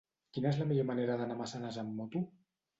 [0.37, 2.27] Quina és la millor manera d'anar a Massanes amb moto?